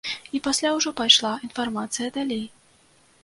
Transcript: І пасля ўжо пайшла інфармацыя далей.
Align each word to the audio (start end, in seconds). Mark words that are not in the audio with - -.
І 0.37 0.39
пасля 0.45 0.69
ўжо 0.77 0.93
пайшла 1.01 1.33
інфармацыя 1.47 2.07
далей. 2.17 2.43